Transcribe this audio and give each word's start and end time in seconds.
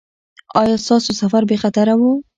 ایا 0.61 0.75
ستاسو 0.85 1.11
سفر 1.21 1.41
بې 1.49 1.57
خطره 1.63 1.93
و؟ 1.99 2.01